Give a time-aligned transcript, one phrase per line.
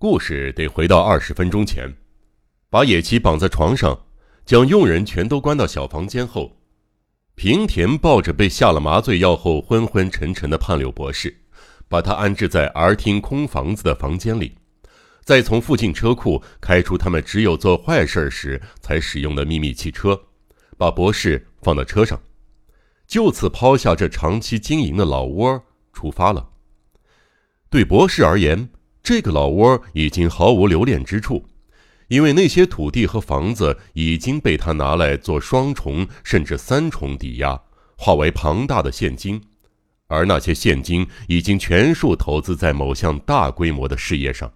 [0.00, 1.92] 故事得回到二十分钟前，
[2.70, 4.06] 把野崎绑在床上，
[4.44, 6.56] 将佣人全都关到小房间后，
[7.34, 11.36] 平田抱着被下了麻醉药后昏昏沉沉的胖柳博士，
[11.88, 14.56] 把他安置在 R 厅空房子的房间里，
[15.24, 20.26] 再从附近车库开出他们只有做坏事时才使用的秘密汽车，
[20.76, 22.20] 把博士放到车上，
[23.08, 26.50] 就此抛下这长期经营的老窝，出发了。
[27.68, 28.68] 对博士而言。
[29.08, 31.46] 这个老窝已经毫无留恋之处，
[32.08, 37.58] 因为那些土地和房子已经被他拿来做双重甚至三重抵押，
[37.96, 39.40] 化为庞大的现金，
[40.08, 44.52] 而那些现金已经全数投资在某项大规模的事业上。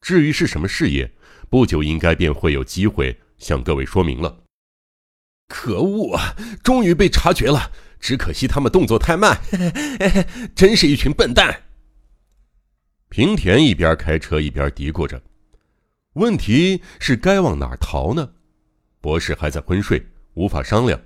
[0.00, 1.10] 至于是什么事业，
[1.50, 4.44] 不久应该便会有机会向各位说明了。
[5.48, 6.36] 可恶啊！
[6.62, 9.72] 终于被察觉了，只可惜他们动作太慢，嘿
[10.08, 11.62] 嘿真是一群笨蛋。
[13.16, 15.22] 平田一边开车一边嘀咕着
[16.16, 18.34] ：“问题是该往哪逃呢？”
[19.00, 21.00] 博士还在昏睡，无法商量。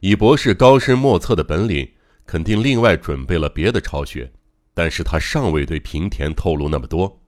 [0.00, 1.88] 以博士高深莫测的本领，
[2.26, 4.32] 肯定另外准备了别的巢穴，
[4.74, 7.22] 但是他尚未对平田透露那么多。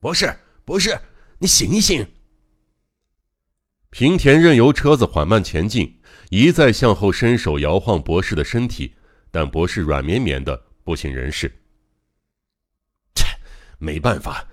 [0.00, 0.30] 博士，
[0.66, 0.94] 博士，
[1.38, 2.06] 你醒一醒！
[3.88, 8.96] 平田任由车子缓慢前进，一再向后伸手摇晃博士的身体，
[9.30, 11.50] 但博士软绵绵的，不省人事。
[13.78, 14.44] 没办法，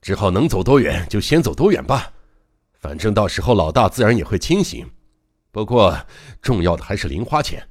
[0.00, 2.12] 只好能走多远就先走多远吧。
[2.78, 4.88] 反正到时候老大自然也会清醒。
[5.50, 5.96] 不过
[6.40, 7.68] 重要的还是零花钱，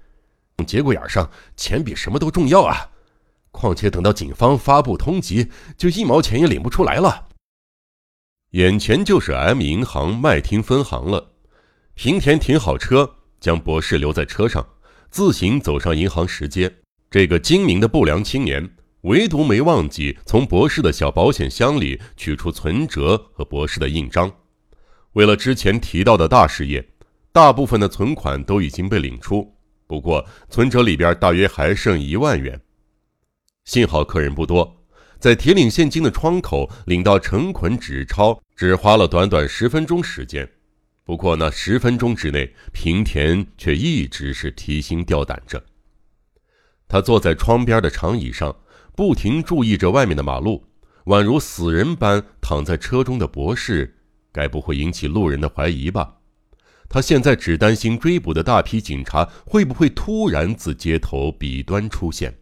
[0.67, 2.91] 节骨眼上钱比什么都重要啊！
[3.51, 7.29] 况且等到警方发布通缉，就一毛钱也领不出来了。
[8.51, 11.31] 眼前就是 M 银行麦厅分行了。
[11.95, 14.67] 平田停好车，将博士留在车上，
[15.09, 16.71] 自行走上银行石阶。
[17.09, 18.75] 这个精明的不良青年。
[19.01, 24.29] 唯独没忘记从博士的小保险箱里取出存折和博士的印章。
[25.13, 26.85] 为了之前提到的大事业，
[27.31, 29.55] 大部分的存款都已经被领出，
[29.87, 32.59] 不过存折里边大约还剩一万元。
[33.63, 34.83] 幸好客人不多，
[35.17, 40.49] 在提领现金的窗口领到成捆纸钞，只花了短短十分钟时间。
[41.05, 45.63] 不过那十分钟之内，平田却一直是提心吊胆着。
[46.87, 48.53] 他坐在窗边的长椅上。
[48.99, 50.65] 不停注意着外面的马路，
[51.05, 53.95] 宛如死人般躺在车中的博士，
[54.29, 56.15] 该不会引起路人的怀疑吧？
[56.89, 62.39] 他现在只担心追捕的大批警察会不会突然自街头彼端出现。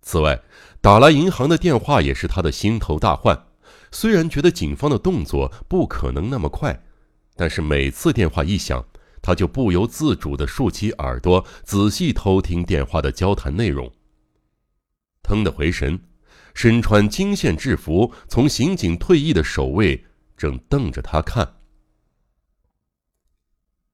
[0.00, 0.40] 此外，
[0.80, 3.38] 打来银行的电话也是他的心头大患。
[3.92, 6.82] 虽然觉得警方的动作不可能那么快，
[7.36, 8.82] 但是每次电话一响，
[9.20, 13.92] 他就不由自主地竖起耳朵，仔细偷听电话的交谈内容。
[15.28, 16.00] 腾的回神，
[16.54, 20.06] 身穿金线制服、从刑警退役的守卫
[20.38, 21.56] 正瞪着他看。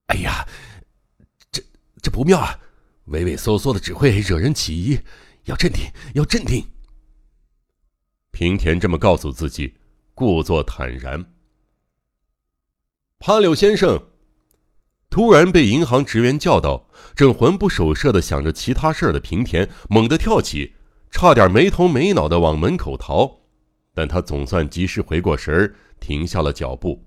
[0.06, 0.47] 哎呀，
[1.50, 1.61] 这
[2.00, 2.61] 这不妙啊！
[3.06, 5.00] 畏畏缩缩的只会惹人起疑，
[5.47, 6.65] 要镇定，要镇定。
[8.31, 9.75] 平田这么告诉自己，
[10.15, 11.34] 故作坦然。
[13.19, 14.11] 潘柳先生
[15.11, 20.73] 突然被银行职员叫到，正魂不守舍的想着其他事儿的平田猛地跳起。
[21.14, 23.38] 差点没头没脑的往门口逃，
[23.94, 27.06] 但他总算及时回过神儿，停下了脚步。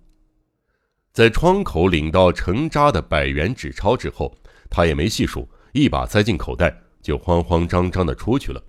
[1.11, 4.33] 在窗口领到成扎的百元纸钞之后，
[4.69, 8.63] 他也没细数，一把塞进口袋，就慌慌张张的出去了。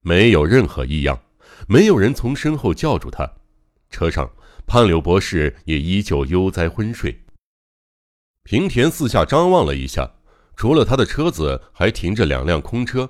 [0.00, 1.16] 没有任何异样，
[1.68, 3.30] 没有人从身后叫住他。
[3.90, 4.28] 车上，
[4.66, 7.16] 潘柳博士也依旧悠哉昏睡。
[8.42, 10.16] 平田四下张望了一下，
[10.56, 13.08] 除了他的车子，还停着两辆空车。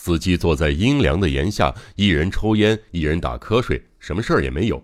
[0.00, 4.80] 司机坐在阴凉的檐下，一人抽烟，一人打瞌睡，什么事儿也没有。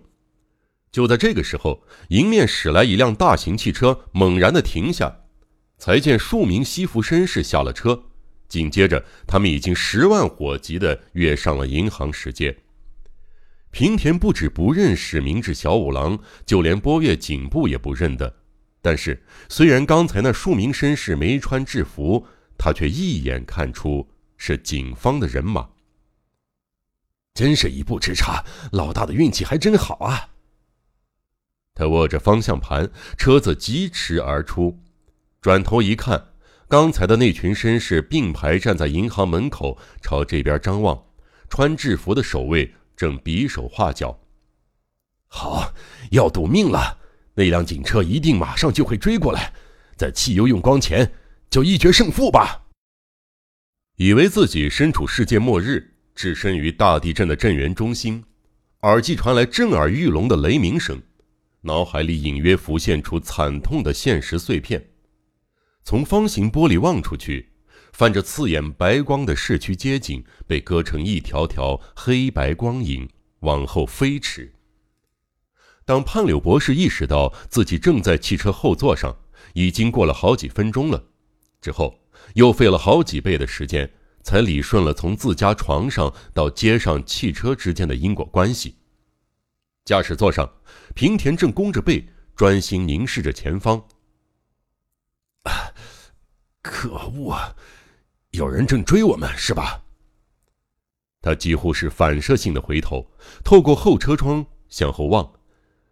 [0.91, 5.21] 就在这个时候，迎面驶来一辆大型汽车，猛然的停下，
[5.77, 8.03] 才见数名西服绅士下了车，
[8.49, 12.55] 紧接着他们已经十万火急的跃上了银行石阶。
[13.71, 18.35] 平田不止不认识明智小五郎，就连波月警部也不认得。
[18.81, 22.27] 但是，虽然刚才那数名绅士没穿制服，
[22.57, 24.05] 他却一眼看出。
[24.47, 25.67] 是警方的人马，
[27.33, 28.45] 真是一步之差。
[28.73, 30.29] 老大的运气还真好啊！
[31.73, 34.77] 他握着方向盘，车子疾驰而出。
[35.41, 36.27] 转头一看，
[36.67, 41.03] 刚才的那群绅士并排站在银行门口，朝这边张望。
[41.49, 44.19] 穿制服的守卫正比手画脚。
[45.25, 45.73] 好，
[46.11, 46.99] 要赌命了！
[47.33, 49.51] 那辆警车一定马上就会追过来，
[49.97, 51.11] 在汽油用光前
[51.49, 52.61] 就一决胜负吧！
[53.97, 58.21] 以为自己身处世界末日，置身于大地震的震源中心，
[58.81, 61.01] 耳际传来震耳欲聋的雷鸣声，
[61.61, 64.85] 脑海里隐约浮现出惨痛的现实碎片。
[65.81, 67.53] 从方形玻璃望出去，
[67.93, 73.07] 泛着刺眼白光的市区街景被割成一条条黑白光影，
[73.39, 74.51] 往后飞驰。
[75.85, 79.15] 当判柳博士意识到自己正在汽车后座上，
[79.53, 81.01] 已经过了好几分钟了，
[81.61, 81.97] 之后
[82.35, 83.91] 又费了好几倍的时间。
[84.25, 88.75] 才理顺了从自家床上到街上汽车之间的因果关系。
[89.85, 90.51] 驾驶座上，
[90.95, 92.03] 平田正弓着背，
[92.35, 93.85] 专心凝视着前方。
[96.63, 97.55] 可恶啊，
[98.31, 99.83] 有人正追我们，是吧？
[101.21, 103.05] 他几乎是反射性的回头，
[103.43, 105.33] 透过后车窗向后望，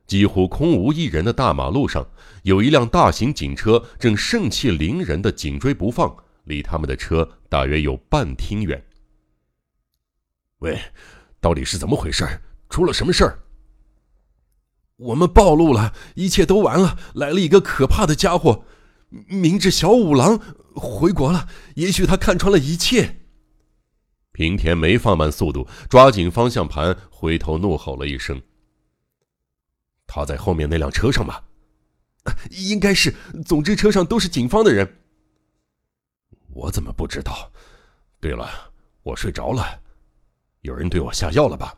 [0.08, 2.10] 几乎空无一人的大马路上，
[2.42, 6.18] 有一辆大型警车正盛气凌人的紧追不放。
[6.44, 8.84] 离他们的车大约有半厅远。
[10.60, 10.80] 喂，
[11.40, 12.26] 到底是怎么回事？
[12.70, 13.40] 出了什么事儿？
[14.98, 16.98] 我们暴露了，一切都完了。
[17.16, 18.66] 来了一个可怕的家伙，
[19.28, 20.40] 明智小五郎
[20.74, 21.50] 回国了。
[21.76, 23.22] 也许他看穿了一切。
[24.32, 28.42] 平田没放慢速度，抓紧方向盘，回头怒吼了一声
[30.08, 31.42] ：“他在后面那辆车上吗？
[32.50, 33.14] 应该是。
[33.46, 35.02] 总之，车上都是警方的人。”
[36.54, 37.52] 我怎么不知道？
[38.20, 38.72] 对了，
[39.02, 39.82] 我睡着了，
[40.62, 41.76] 有人对我下药了吧？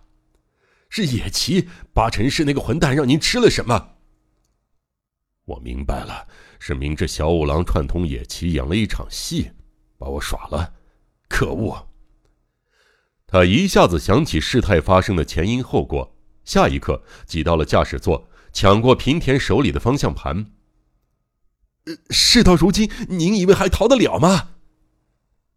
[0.90, 3.96] 是野崎，八成是那个混蛋让您吃了什么。
[5.46, 6.28] 我明白了，
[6.60, 9.52] 是明智小五郎串通野崎演了一场戏，
[9.98, 10.74] 把我耍了。
[11.28, 11.88] 可恶！
[13.28, 20.52] 他一下子想起事态发生的前因后果，下一刻挤到了驾驶座，抢过平田手里的方向盘。
[22.10, 24.55] 事到如今，您以为还逃得了吗？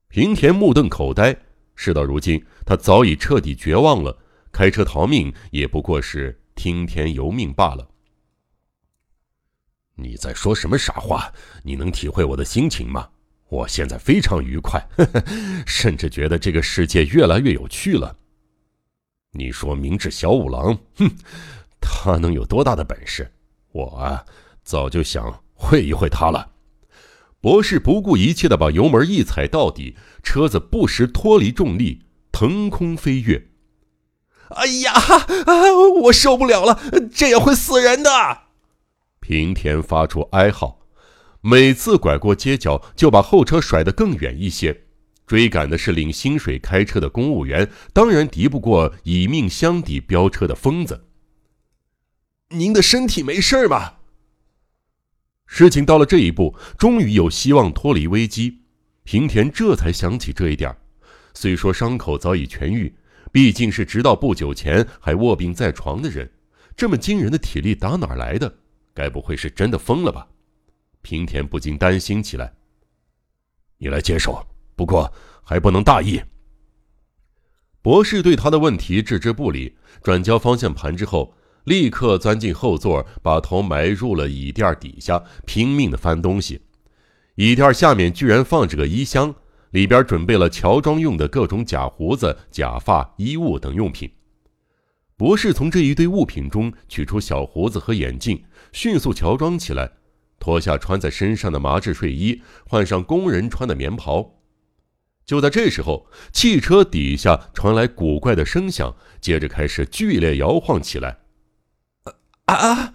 [0.08, 1.36] 平田目瞪口呆，
[1.74, 4.16] 事到如今，他早已彻底绝望了。
[4.50, 7.86] 开车逃命也不过是听天由命罢了。
[9.94, 11.30] 你在说什么傻话？
[11.62, 13.08] 你能体会我的心情吗？
[13.50, 14.82] 我现在非常愉快，
[15.66, 18.16] 甚至觉得这个世界越来越有趣了。
[19.32, 21.10] 你说明智小五郎，哼，
[21.80, 23.30] 他能有多大的本事？
[23.72, 24.24] 我啊，
[24.62, 26.50] 早就想会一会他了。
[27.40, 32.02] 博士不顾一切的把油门一踩到底，车子不时脱离重力，
[32.32, 33.48] 腾空飞跃。
[34.48, 35.72] 哎呀，啊！
[36.02, 36.80] 我受不了了，
[37.14, 38.10] 这样会死人的！
[39.20, 40.80] 平田发出哀嚎，
[41.42, 44.84] 每次拐过街角，就把后车甩得更远一些。
[45.26, 51.04] 追赶的是领薪水开车的公务员，当然敌不过以命相抵飙车的疯子。
[52.48, 53.97] 您的身体没事吧？
[55.50, 58.60] 事情到了这一步，终于有希望脱离危机。
[59.02, 60.76] 平田这才想起这一点。
[61.32, 62.94] 虽说伤口早已痊愈，
[63.32, 66.30] 毕竟是直到不久前还卧病在床的人，
[66.76, 68.58] 这么惊人的体力打哪来的？
[68.92, 70.28] 该不会是真的疯了吧？
[71.00, 72.52] 平田不禁担心起来。
[73.78, 74.46] 你来接手，
[74.76, 75.10] 不过
[75.42, 76.20] 还不能大意。
[77.80, 81.34] 博士对他的问题置之不理，转交方向盘之后。
[81.64, 86.62] 立刻钻进后座，把头埋入了椅垫底下，拼命的翻东西。
[87.34, 89.34] 椅垫下面居然放着个衣箱，
[89.70, 94.10] 里边准备了乔装用的各种假胡子、假发、衣物等用品。
[95.16, 98.42] 博士从这一堆物品中取出小胡子和眼镜，
[98.72, 99.90] 迅速乔装起来，
[100.38, 104.36] 脱下穿在身上的麻质睡衣，换上工人穿的棉袍。
[105.26, 111.18] 就在这时候，汽车底下传来古怪的声响，接着开始剧烈摇晃起来。
[112.48, 112.94] 啊啊！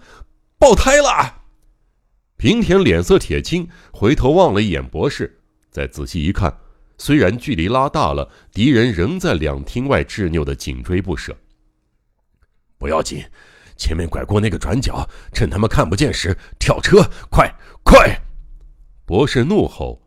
[0.58, 1.42] 爆胎了！
[2.36, 6.58] 平田脸色铁青，回头望了一眼博士，再仔细一看，
[6.98, 11.36] 虽然距离拉大了，敌人仍在两厅外执拗的紧追不舍。
[12.78, 13.24] 不要紧，
[13.76, 17.48] 前面拐过那个转角，趁他们看不见时跳车，快
[17.84, 18.20] 快！
[19.06, 20.03] 博士怒吼。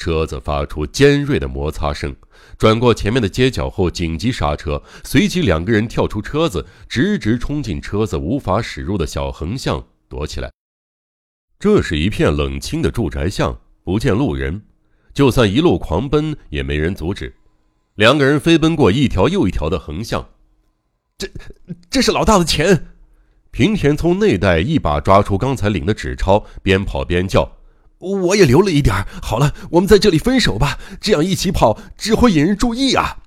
[0.00, 2.16] 车子发出尖锐的摩擦声，
[2.56, 10.50] 转过前面的街角后紧急刹车，随即两个人跳出车子，直直冲进车子无法驶入的小横巷躲起来。
[11.58, 14.62] 这是一片冷清的住宅巷，不见路人，
[15.12, 17.34] 就算一路狂奔也没人阻止。
[17.96, 20.26] 两个人飞奔过一条又一条的横巷，
[21.18, 21.28] 这
[21.90, 22.86] 这是老大的钱。
[23.50, 27.59] 平田从内袋一把抓出刚才领的纸钞，边跑边叫。
[28.00, 30.78] 我也留了一点好了，我们在这里分手吧。
[31.00, 33.22] 这样一起跑只会引人注意啊！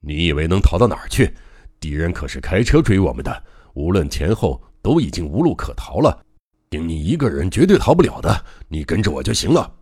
[0.00, 1.34] 你以为能逃到哪儿去？
[1.80, 3.44] 敌人可是开车追我们的，
[3.74, 6.24] 无论前后都已经无路可逃了。
[6.70, 9.72] 凭你一个人绝对逃不了的，你跟着我就行了。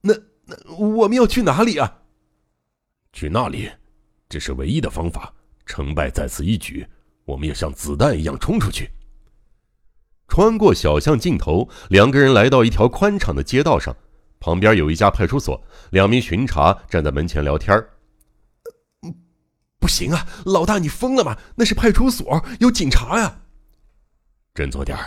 [0.00, 0.14] 那
[0.46, 2.00] 那我们要去哪里啊？
[3.12, 3.70] 去那里，
[4.28, 5.32] 这是唯一的方法。
[5.66, 6.86] 成败在此一举，
[7.24, 8.90] 我们要像子弹一样冲出去。
[10.26, 13.94] 穿过小巷尽头，两个人来到一条宽敞的街道上，
[14.40, 17.84] 旁边有一家派出所，两名巡查站在门前聊天
[19.78, 21.36] 不行啊，老大，你疯了吗？
[21.56, 23.40] 那是派出所，有警察呀！
[24.54, 24.98] 振作点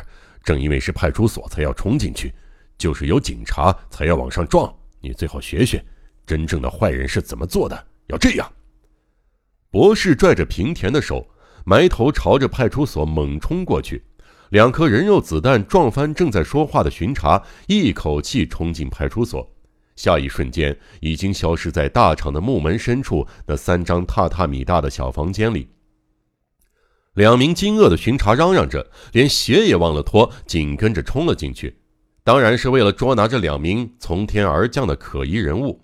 [0.44, 2.34] 正因为是派出所才要冲进去，
[2.78, 4.74] 就是有警察才要往上撞。
[5.02, 5.84] 你最好学学，
[6.26, 8.50] 真正的坏人是怎么做的，要这样。
[9.72, 11.28] 博士拽着平田的手，
[11.66, 14.04] 埋头朝着派出所猛冲过去。
[14.50, 19.50] 两颗人肉子弹撞翻正在说话的巡查，一口气冲进派出所。
[19.96, 25.68] 下一瞬间，已经消失在大厂的木门深处那三张榻榻米大的小房间里。
[27.16, 31.76] 两名惊愕的巡查嚷嚷着，连鞋也忘了脱，紧跟着冲了进去。
[32.24, 35.82] 当然是为了捉拿这两名从天而降的可疑人物。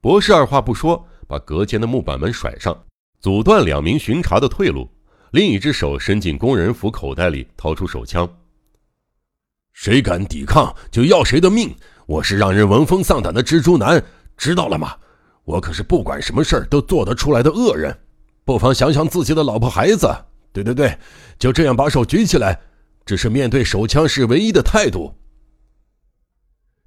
[0.00, 2.76] 博士二话不说，把隔间的木板门甩上，
[3.20, 4.90] 阻断两名巡查的退路。
[5.32, 8.28] 另一只手伸进工人服口袋里，掏出手枪。
[9.72, 11.74] 谁敢抵抗，就要谁的命！
[12.06, 14.02] 我是让人闻风丧胆的蜘蛛男，
[14.36, 14.96] 知道了吗？
[15.44, 17.96] 我可是不管什么事儿都做得出来的恶人。
[18.44, 20.08] 不妨想想自己的老婆孩子。
[20.52, 20.98] 对对对，
[21.38, 22.58] 就这样把手举起来，
[23.04, 25.14] 这是面对手枪时唯一的态度。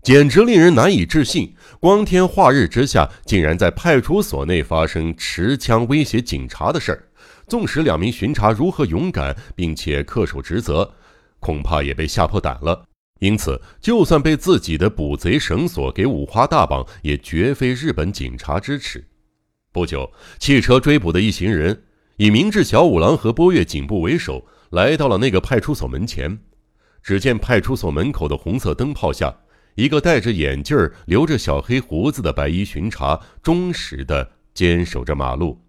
[0.01, 1.55] 简直令人难以置信！
[1.79, 7.03] 光天化日之下，竟然在派出所内发生持枪威胁警察的事儿。
[7.51, 10.89] 纵使两名巡查如何勇敢，并且恪守职责，
[11.41, 12.85] 恐怕也被吓破胆了。
[13.19, 19.05] 因此，就算被自己的捕贼绳索给五花大绑，也绝非日本警察之耻。
[19.73, 21.83] 不久，汽车追捕的一行人
[22.15, 26.39] 以明智小五郎和波月警部为首，来到了那个派出所门前。
[27.03, 29.35] 只见派出所门口的红色灯泡下，
[29.75, 35.61] 一个戴着眼镜、留着小黑胡子的白衣巡查，忠实地坚守着马路，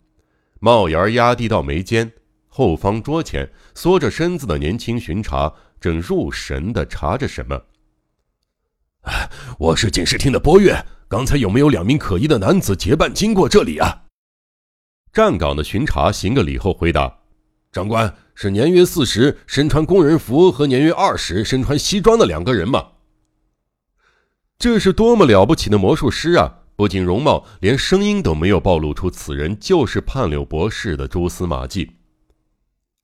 [0.64, 2.12] 帽檐压低到眉间。
[2.46, 5.52] 后方桌前，缩着身子的年轻巡查。
[5.80, 7.60] 正入神的查着什么？
[9.58, 14.04] 我是警视厅的波月，刚才有没有两名可疑的男子结伴经过这里啊？
[15.12, 17.12] 站岗的巡查行个礼后回答
[17.72, 22.90] ：“长官，是年约四十、身穿工人服和年约二十、身穿西装的两个人吗？”
[24.56, 26.60] 这是多么了不起的魔术师啊！
[26.74, 31.96] 不仅容貌，连声音都没有暴露出此人就是判柳博士的蛛丝马迹。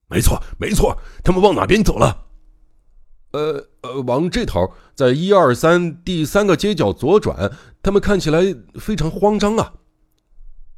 [0.08, 2.24] 没错，没错，他们往哪边走了？
[3.32, 7.52] 呃呃，往这头，在一二三第三个街角左转。
[7.82, 8.40] 他们看起来
[8.74, 9.74] 非常慌张啊！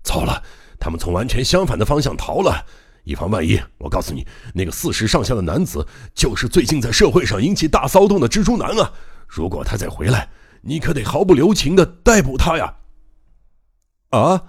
[0.03, 0.43] 糟了，
[0.79, 2.67] 他们从完全相反的方向逃了。
[3.05, 8.93] 以防万一，我告诉你，那个四十上下的男子就是最近在社会上引起大骚动的蜘蛛男啊！
[9.29, 10.29] 如果他再回来，
[10.63, 12.75] 你可得毫不留情的逮捕他呀！
[14.11, 14.45] 啊，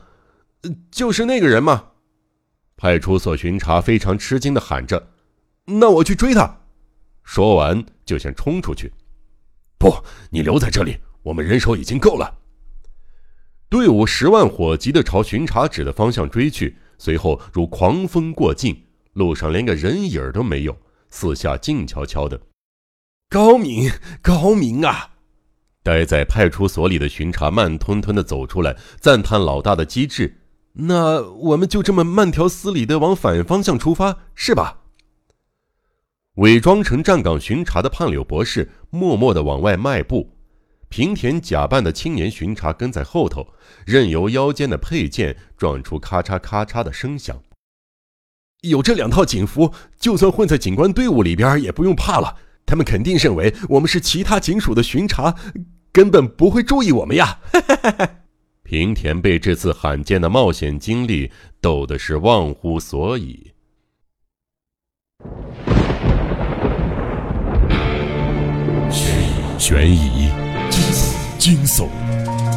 [0.92, 1.90] 就是那个人吗？
[2.76, 5.12] 派出所巡查非常吃惊的喊着
[5.80, 6.62] ：“那我去追他！”
[7.24, 8.92] 说完就想冲出去，
[9.78, 12.40] 不，你留在这里，我们人手已经够了。
[13.70, 20.76] 队伍十万火急的朝巡查指的方向追去，随后如狂风过境，路上连个人影都没有，
[21.12, 22.42] 四下静悄悄的。
[23.30, 23.92] 高明，
[24.24, 25.11] 高明啊！
[25.84, 30.38] 待在派出所里的巡查慢吞吞地走出来，赞叹老大的机智。
[30.74, 34.78] 那我们就这么慢条斯理地往反方向出发，是吧？
[36.36, 40.30] 伪装成站岗巡查的胖柳博士默默地往外迈步，
[40.88, 43.48] 平田假扮的青年巡查跟在后头，
[43.86, 47.42] 任由腰间的佩剑撞出咔嚓咔嚓的声响。
[48.62, 52.38] 有这两套警服，就算混在警官队伍里边也不用怕了。
[52.72, 55.36] 他们肯定认为我们是其他警署的巡查，
[55.92, 57.40] 根本不会注意我们呀！
[58.64, 63.52] 平田被这次罕见的冒险经历逗的是忘乎所以。
[69.60, 70.30] 悬疑、
[71.38, 71.90] 惊悚、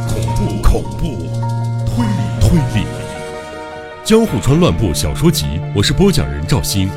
[0.07, 1.27] 恐怖、恐怖、
[1.85, 2.87] 推理、推理，
[4.05, 6.89] 《江户川乱步小说集》，我是播讲人赵鑫，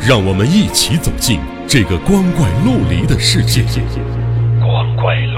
[0.00, 3.62] 让我们一起走进这个光怪陆离的世界。
[4.58, 5.37] 光怪陆。